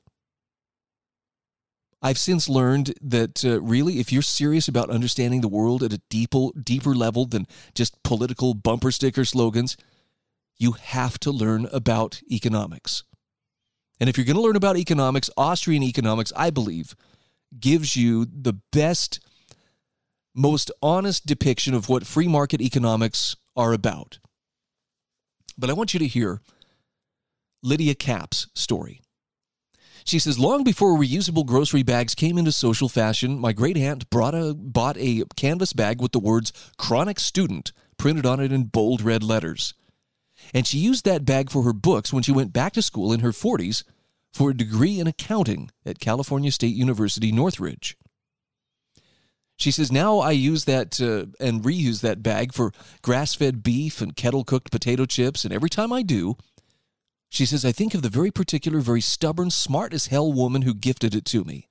[2.04, 6.02] I've since learned that uh, really, if you're serious about understanding the world at a
[6.12, 9.76] deeper, deeper level than just political bumper sticker slogans,
[10.60, 13.04] you have to learn about economics.
[14.00, 16.96] And if you're going to learn about economics, Austrian economics, I believe,
[17.60, 19.20] gives you the best,
[20.36, 24.20] most honest depiction of what free market economics are about.
[25.58, 26.42] But I want you to hear
[27.64, 29.02] Lydia Kapp's story.
[30.06, 34.54] She says, long before reusable grocery bags came into social fashion, my great aunt a,
[34.54, 39.22] bought a canvas bag with the words chronic student printed on it in bold red
[39.22, 39.74] letters.
[40.54, 43.20] And she used that bag for her books when she went back to school in
[43.22, 43.84] her 40s
[44.34, 47.98] for a degree in accounting at California State University, Northridge.
[49.58, 54.02] She says, Now I use that uh, and reuse that bag for grass fed beef
[54.02, 55.44] and kettle cooked potato chips.
[55.44, 56.38] And every time I do,
[57.30, 60.74] she says, I think of the very particular, very stubborn, smart as hell woman who
[60.74, 61.68] gifted it to me.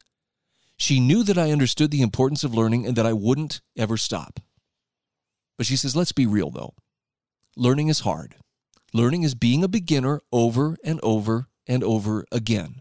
[0.76, 4.40] She knew that I understood the importance of learning and that I wouldn't ever stop.
[5.56, 6.74] But she says, Let's be real though.
[7.56, 8.34] Learning is hard.
[8.96, 12.80] Learning is being a beginner over and over and over again.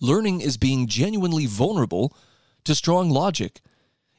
[0.00, 2.16] Learning is being genuinely vulnerable
[2.62, 3.60] to strong logic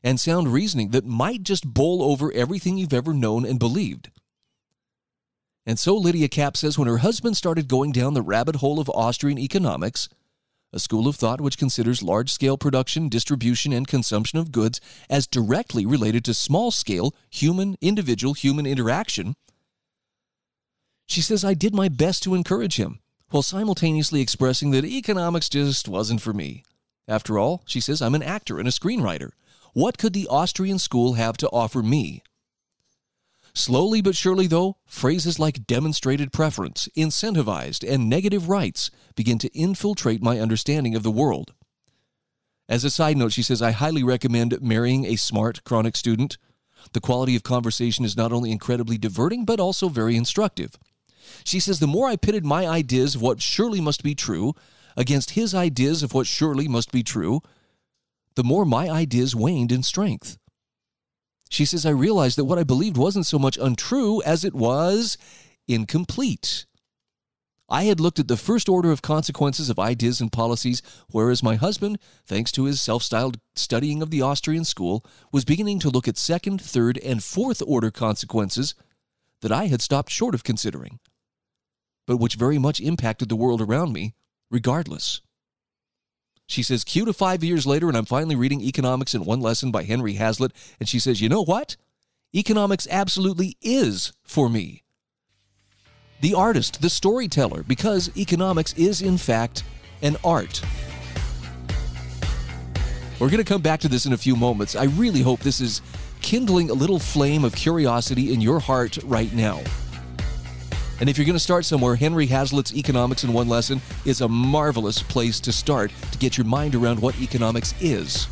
[0.03, 4.11] and sound reasoning that might just bowl over everything you've ever known and believed.
[5.65, 8.89] And so Lydia Capp says when her husband started going down the rabbit hole of
[8.89, 10.09] Austrian economics,
[10.73, 15.25] a school of thought which considers large scale production, distribution, and consumption of goods as
[15.25, 19.37] directly related to small scale human, individual human interaction,
[21.07, 25.87] she says, I did my best to encourage him, while simultaneously expressing that economics just
[25.87, 26.63] wasn't for me.
[27.07, 29.31] After all, she says, I'm an actor and a screenwriter.
[29.73, 32.23] What could the Austrian school have to offer me?
[33.55, 40.23] Slowly but surely, though, phrases like demonstrated preference, incentivized, and negative rights begin to infiltrate
[40.23, 41.53] my understanding of the world.
[42.67, 46.37] As a side note, she says, I highly recommend marrying a smart chronic student.
[46.93, 50.77] The quality of conversation is not only incredibly diverting, but also very instructive.
[51.43, 54.53] She says, The more I pitted my ideas of what surely must be true
[54.95, 57.41] against his ideas of what surely must be true,
[58.35, 60.37] the more my ideas waned in strength.
[61.49, 65.17] She says, I realized that what I believed wasn't so much untrue as it was
[65.67, 66.65] incomplete.
[67.69, 71.55] I had looked at the first order of consequences of ideas and policies, whereas my
[71.55, 76.07] husband, thanks to his self styled studying of the Austrian school, was beginning to look
[76.07, 78.75] at second, third, and fourth order consequences
[79.41, 80.99] that I had stopped short of considering,
[82.05, 84.13] but which very much impacted the world around me,
[84.51, 85.21] regardless.
[86.47, 89.71] She says, cue to five years later, and I'm finally reading Economics in One Lesson
[89.71, 90.51] by Henry Hazlitt.
[90.79, 91.77] And she says, you know what?
[92.35, 94.83] Economics absolutely is for me.
[96.21, 99.63] The artist, the storyteller, because economics is, in fact,
[100.01, 100.61] an art.
[103.19, 104.75] We're going to come back to this in a few moments.
[104.75, 105.81] I really hope this is
[106.21, 109.61] kindling a little flame of curiosity in your heart right now.
[111.03, 114.29] And if you're going to start somewhere, Henry Hazlitt's Economics in One Lesson is a
[114.29, 118.29] marvelous place to start to get your mind around what economics is.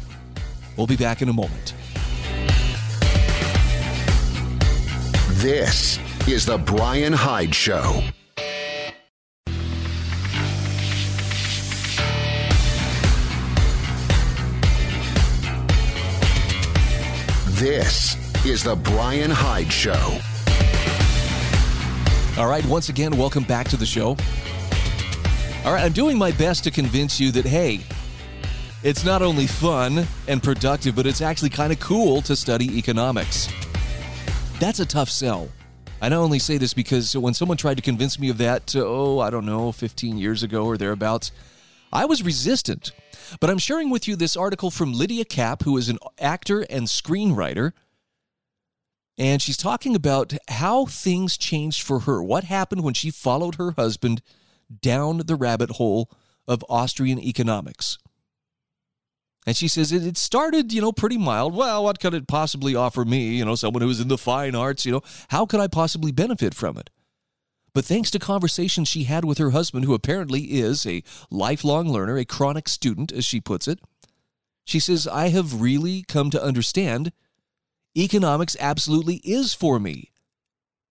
[0.77, 1.73] We'll be back in a moment.
[5.41, 8.03] This is The Brian Hyde Show.
[17.49, 20.21] This is The Brian Hyde Show.
[22.41, 24.17] All right, once again, welcome back to the show.
[25.63, 27.82] All right, I'm doing my best to convince you that, hey,
[28.82, 33.47] it's not only fun and productive, but it's actually kind of cool to study economics.
[34.60, 35.49] That's a tough sell.
[36.01, 39.19] I not only say this because when someone tried to convince me of that, oh,
[39.19, 41.32] I don't know, 15 years ago or thereabouts,
[41.93, 42.91] I was resistant.
[43.39, 46.88] But I'm sharing with you this article from Lydia Capp, who is an actor and
[46.88, 47.73] screenwriter
[49.17, 52.24] and she's talking about how things changed for her.
[52.24, 54.21] What happened when she followed her husband
[54.82, 56.10] down the rabbit hole
[56.47, 57.97] of Austrian economics?
[59.45, 61.56] And she says it, started, you know, pretty mild.
[61.56, 63.36] Well, what could it possibly offer me?
[63.36, 66.54] You know, someone who's in the fine arts, you know, how could I possibly benefit
[66.54, 66.91] from it?
[67.74, 72.17] But thanks to conversations she had with her husband, who apparently is a lifelong learner,
[72.17, 73.80] a chronic student, as she puts it,
[74.65, 77.12] she says, I have really come to understand
[77.95, 80.12] economics absolutely is for me.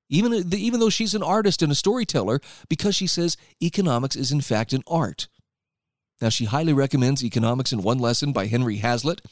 [0.09, 4.41] Even, even though she's an artist and a storyteller, because she says economics is in
[4.41, 5.29] fact an art.
[6.21, 9.23] Now, she highly recommends Economics in One Lesson by Henry Hazlitt.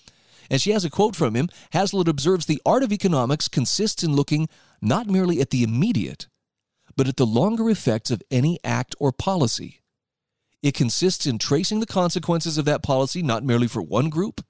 [0.50, 4.16] And she has a quote from him Hazlitt observes the art of economics consists in
[4.16, 4.48] looking
[4.81, 6.26] not merely at the immediate,
[6.96, 9.83] but at the longer effects of any act or policy.
[10.62, 14.40] It consists in tracing the consequences of that policy not merely for one group,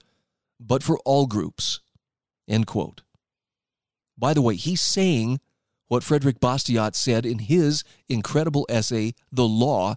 [0.61, 1.81] but for all groups.
[2.48, 3.02] End quote.
[4.18, 5.40] By the way, he's saying
[5.87, 9.94] what Frederick Bastiat said in his incredible essay, The Law,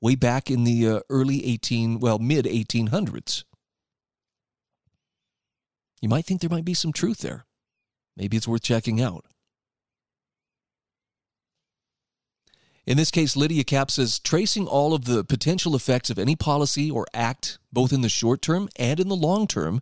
[0.00, 3.44] way back in the uh, early 18, well, mid 1800s.
[6.00, 7.44] You might think there might be some truth there.
[8.16, 9.24] Maybe it's worth checking out.
[12.86, 16.90] In this case, Lydia Capp says tracing all of the potential effects of any policy
[16.90, 19.80] or act, both in the short term and in the long term,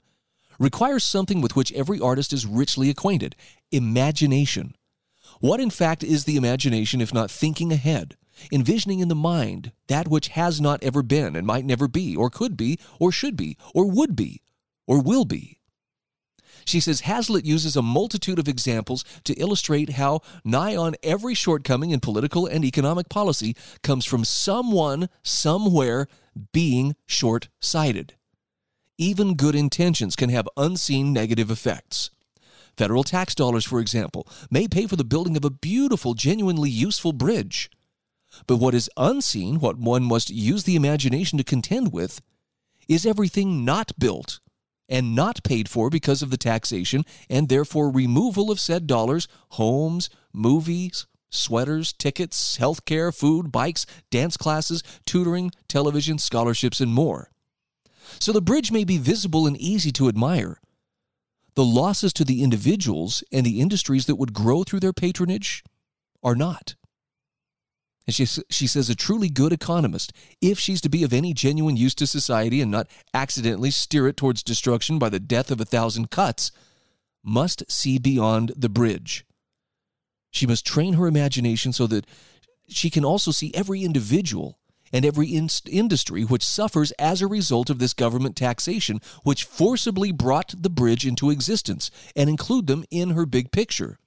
[0.59, 3.37] requires something with which every artist is richly acquainted
[3.71, 4.75] imagination.
[5.41, 8.17] What, in fact, is the imagination if not thinking ahead,
[8.51, 12.31] envisioning in the mind that which has not ever been and might never be, or
[12.31, 14.43] could be, or should be, or would be,
[14.87, 15.59] or will be?
[16.65, 21.91] She says Hazlitt uses a multitude of examples to illustrate how nigh on every shortcoming
[21.91, 23.55] in political and economic policy
[23.85, 26.09] comes from someone, somewhere,
[26.53, 28.16] being short sighted
[28.99, 32.11] even good intentions can have unseen negative effects.
[32.77, 37.13] Federal tax dollars, for example, may pay for the building of a beautiful, genuinely useful
[37.13, 37.71] bridge.
[38.47, 42.21] But what is unseen, what one must use the imagination to contend with,
[42.89, 44.41] is everything not built
[44.89, 50.09] and not paid for because of the taxation and therefore removal of said dollars, homes,
[50.33, 57.31] movies, sweaters, tickets, health care, food, bikes, dance classes, tutoring, television, scholarships, and more.
[58.19, 60.61] So the bridge may be visible and easy to admire.
[61.55, 65.65] The losses to the individuals and the industries that would grow through their patronage
[66.23, 66.75] are not.
[68.07, 71.77] And she, she says a truly good economist, if she's to be of any genuine
[71.77, 75.65] use to society and not accidentally steer it towards destruction by the death of a
[75.65, 76.53] thousand cuts,
[77.25, 79.27] must see beyond the bridge.
[80.31, 82.07] She must train her imagination so that
[82.69, 84.59] she can also see every individual
[84.97, 90.11] and every in- industry which suffers as a result of this government taxation, which forcibly
[90.11, 93.99] brought the bridge into existence, and include them in her big picture.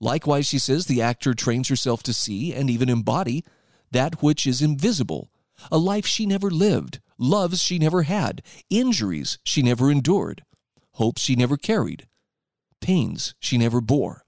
[0.00, 3.44] Likewise, she says, the actor trains herself to see and even embody
[3.90, 5.30] that which is invisible,
[5.70, 10.42] a life she never lived, loves she never had, injuries she never endured,
[10.92, 12.06] hopes she never carried,
[12.80, 14.24] pains she never bore.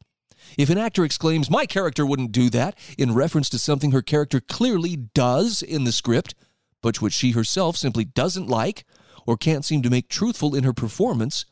[0.58, 4.40] If an actor exclaims, My character wouldn't do that, in reference to something her character
[4.40, 6.34] clearly does in the script,
[6.82, 8.84] but which she herself simply doesn't like
[9.26, 11.46] or can't seem to make truthful in her performance,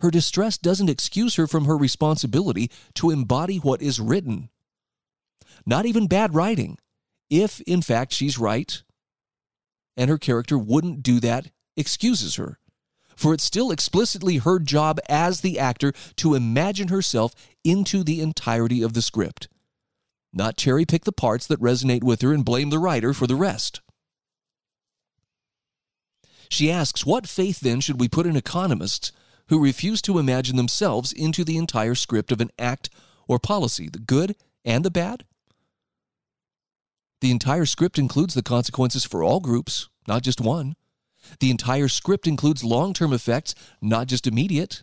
[0.00, 4.50] her distress doesn't excuse her from her responsibility to embody what is written.
[5.64, 6.78] Not even bad writing,
[7.30, 8.82] if in fact she's right
[9.96, 12.58] and her character wouldn't do that, excuses her.
[13.16, 18.82] For it's still explicitly her job as the actor to imagine herself into the entirety
[18.82, 19.48] of the script,
[20.32, 23.34] not cherry pick the parts that resonate with her and blame the writer for the
[23.34, 23.80] rest.
[26.50, 29.12] She asks, What faith then should we put in economists
[29.48, 32.90] who refuse to imagine themselves into the entire script of an act
[33.26, 35.24] or policy, the good and the bad?
[37.22, 40.76] The entire script includes the consequences for all groups, not just one.
[41.40, 44.82] The entire script includes long term effects, not just immediate.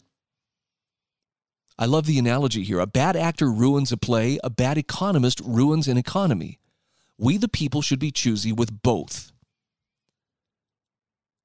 [1.77, 2.79] I love the analogy here.
[2.79, 6.59] A bad actor ruins a play, a bad economist ruins an economy.
[7.17, 9.31] We, the people, should be choosy with both.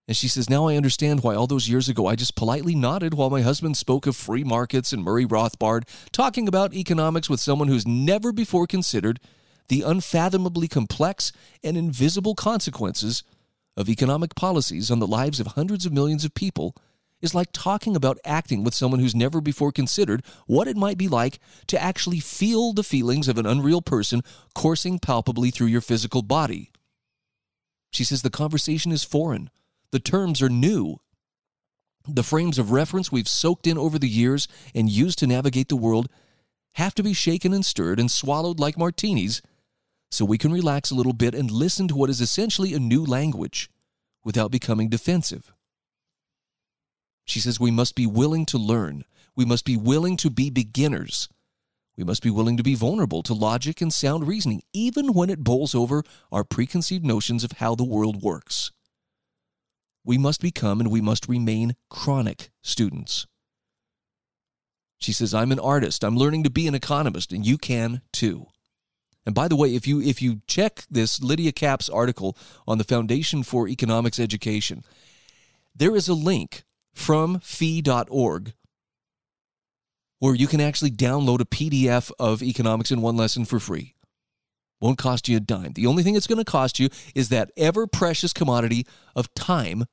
[0.06, 3.14] And she says, Now I understand why all those years ago I just politely nodded
[3.14, 5.82] while my husband spoke of free markets and Murray Rothbard,
[6.12, 9.20] talking about economics with someone who's never before considered
[9.68, 11.30] the unfathomably complex
[11.62, 13.22] and invisible consequences
[13.78, 16.74] of economic policies on the lives of hundreds of millions of people
[17.22, 21.06] is like talking about acting with someone who's never before considered what it might be
[21.06, 24.20] like to actually feel the feelings of an unreal person
[24.54, 26.72] coursing palpably through your physical body.
[27.92, 29.48] She says the conversation is foreign
[29.90, 30.98] the terms are new.
[32.06, 35.76] The frames of reference we've soaked in over the years and used to navigate the
[35.76, 36.10] world
[36.74, 39.40] have to be shaken and stirred and swallowed like martinis
[40.10, 43.04] so we can relax a little bit and listen to what is essentially a new
[43.04, 43.70] language
[44.24, 45.52] without becoming defensive.
[47.24, 49.04] She says we must be willing to learn.
[49.36, 51.28] We must be willing to be beginners.
[51.96, 55.44] We must be willing to be vulnerable to logic and sound reasoning, even when it
[55.44, 56.02] bowls over
[56.32, 58.70] our preconceived notions of how the world works
[60.08, 63.26] we must become and we must remain chronic students.
[64.96, 66.02] She says, I'm an artist.
[66.02, 68.46] I'm learning to be an economist, and you can too.
[69.28, 72.34] And by the way, if you if you check this Lydia Capps article
[72.66, 74.82] on the Foundation for Economics Education,
[75.76, 76.64] there is a link
[76.94, 78.54] from fee.org
[80.18, 83.94] where you can actually download a PDF of economics in one lesson for free.
[84.80, 85.74] Won't cost you a dime.
[85.74, 89.84] The only thing it's going to cost you is that ever precious commodity of time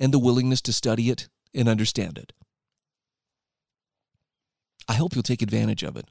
[0.00, 2.32] and the willingness to study it and understand it.
[4.88, 6.08] I hope you'll take advantage of it.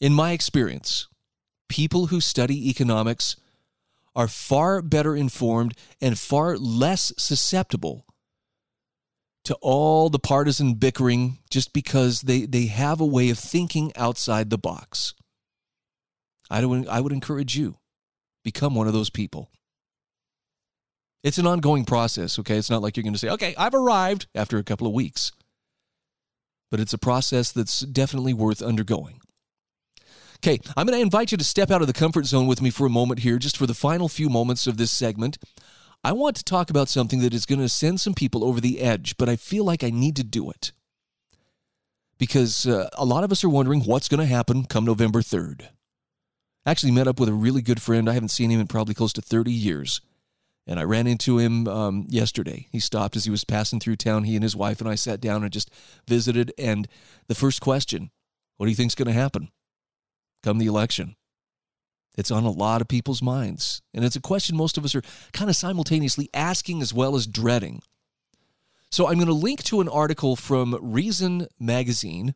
[0.00, 1.08] In my experience,
[1.68, 3.36] people who study economics
[4.16, 8.06] are far better informed and far less susceptible
[9.44, 14.50] to all the partisan bickering just because they, they have a way of thinking outside
[14.50, 15.14] the box.
[16.50, 17.76] I, would, I would encourage you
[18.42, 19.50] become one of those people.
[21.22, 22.56] It's an ongoing process, okay?
[22.56, 25.32] It's not like you're going to say, okay, I've arrived after a couple of weeks.
[26.70, 29.19] But it's a process that's definitely worth undergoing.
[30.42, 32.70] Okay, I'm going to invite you to step out of the comfort zone with me
[32.70, 35.36] for a moment here, just for the final few moments of this segment.
[36.02, 38.80] I want to talk about something that is going to send some people over the
[38.80, 40.72] edge, but I feel like I need to do it.
[42.16, 45.68] Because uh, a lot of us are wondering what's going to happen come November 3rd.
[46.64, 48.08] I actually met up with a really good friend.
[48.08, 50.00] I haven't seen him in probably close to 30 years.
[50.66, 52.66] And I ran into him um, yesterday.
[52.72, 54.24] He stopped as he was passing through town.
[54.24, 55.70] He and his wife and I sat down and just
[56.08, 56.50] visited.
[56.56, 56.88] And
[57.28, 58.10] the first question,
[58.56, 59.50] what do you think's going to happen
[60.42, 61.16] come the election?
[62.16, 63.82] It's on a lot of people's minds.
[63.94, 67.26] And it's a question most of us are kind of simultaneously asking as well as
[67.26, 67.82] dreading.
[68.90, 72.34] So I'm going to link to an article from Reason Magazine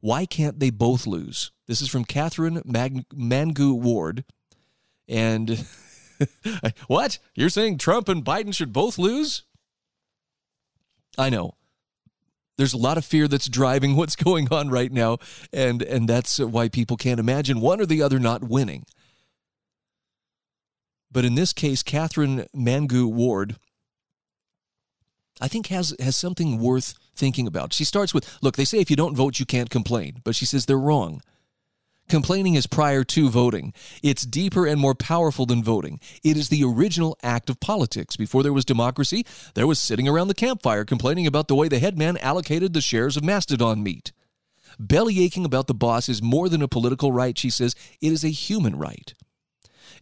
[0.00, 1.50] Why can't they both lose?
[1.66, 4.24] This is from Katherine Mag- Mangu Ward.
[5.08, 5.66] And
[6.86, 7.18] what?
[7.34, 9.42] You're saying Trump and Biden should both lose?
[11.18, 11.54] I know.
[12.56, 15.18] There's a lot of fear that's driving what's going on right now,
[15.52, 18.84] and, and that's why people can't imagine one or the other not winning.
[21.10, 23.56] But in this case, Katherine Mangu Ward,
[25.40, 27.72] I think has has something worth thinking about.
[27.72, 30.44] She starts with, look, they say if you don't vote, you can't complain, but she
[30.44, 31.22] says they're wrong.
[32.08, 33.72] Complaining is prior to voting.
[34.02, 36.00] It's deeper and more powerful than voting.
[36.22, 38.16] It is the original act of politics.
[38.16, 39.24] Before there was democracy,
[39.54, 43.16] there was sitting around the campfire complaining about the way the headman allocated the shares
[43.16, 44.12] of mastodon meat.
[44.78, 48.28] Bellyaching about the boss is more than a political right, she says, it is a
[48.28, 49.14] human right.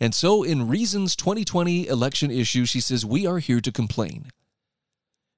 [0.00, 4.30] And so, in Reason's 2020 election issue, she says, We are here to complain.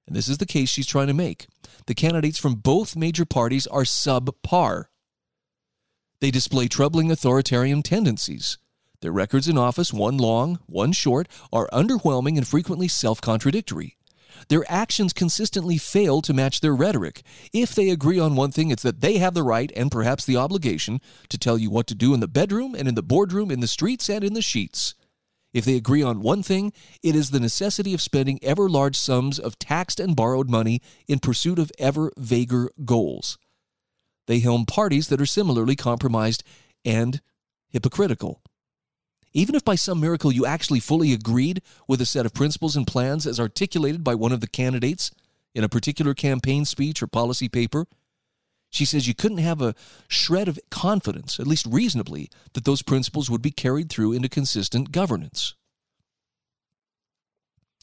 [0.07, 1.47] And this is the case she's trying to make.
[1.87, 4.87] The candidates from both major parties are subpar.
[6.25, 8.57] They display troubling authoritarian tendencies.
[9.03, 13.99] Their records in office, one long, one short, are underwhelming and frequently self contradictory.
[14.49, 17.25] Their actions consistently fail to match their rhetoric.
[17.53, 20.39] If they agree on one thing, it's that they have the right and perhaps the
[20.39, 23.61] obligation to tell you what to do in the bedroom and in the boardroom, in
[23.61, 24.95] the streets and in the sheets.
[25.53, 26.73] If they agree on one thing,
[27.03, 31.19] it is the necessity of spending ever large sums of taxed and borrowed money in
[31.19, 33.37] pursuit of ever vaguer goals.
[34.27, 36.43] They helm parties that are similarly compromised
[36.85, 37.21] and
[37.69, 38.41] hypocritical.
[39.33, 42.87] Even if by some miracle you actually fully agreed with a set of principles and
[42.87, 45.11] plans as articulated by one of the candidates
[45.55, 47.87] in a particular campaign speech or policy paper,
[48.71, 49.75] she says you couldn't have a
[50.09, 54.91] shred of confidence, at least reasonably, that those principles would be carried through into consistent
[54.93, 55.55] governance.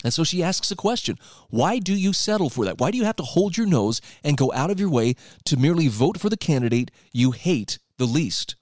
[0.04, 1.18] And so she asks a question
[1.50, 2.80] Why do you settle for that?
[2.80, 5.58] Why do you have to hold your nose and go out of your way to
[5.58, 8.56] merely vote for the candidate you hate the least?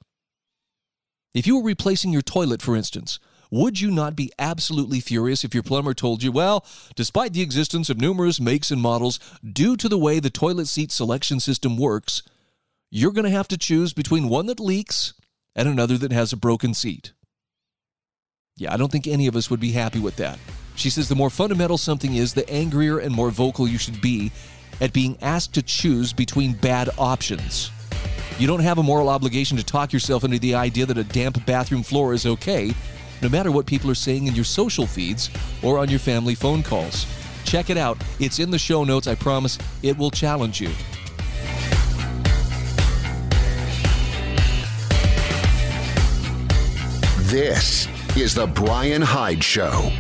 [1.34, 3.20] If you were replacing your toilet, for instance,
[3.52, 6.66] would you not be absolutely furious if your plumber told you, well,
[6.96, 10.92] despite the existence of numerous makes and models, due to the way the toilet seat
[10.92, 12.22] selection system works,
[12.92, 15.14] you're going to have to choose between one that leaks
[15.56, 17.14] and another that has a broken seat?
[18.56, 20.38] Yeah, I don't think any of us would be happy with that.
[20.80, 24.32] She says the more fundamental something is, the angrier and more vocal you should be
[24.80, 27.70] at being asked to choose between bad options.
[28.38, 31.46] You don't have a moral obligation to talk yourself into the idea that a damp
[31.46, 32.74] bathroom floor is okay
[33.22, 35.30] no matter what people are saying in your social feeds
[35.62, 37.06] or on your family phone calls.
[37.44, 37.98] Check it out.
[38.22, 39.06] It's in the show notes.
[39.06, 40.70] I promise it will challenge you.
[47.24, 49.92] This is The Brian Hyde Show.